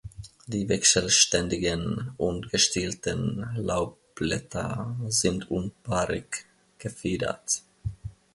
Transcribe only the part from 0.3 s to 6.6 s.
Die wechselständigen und gestielten Laubblätter sind unpaarig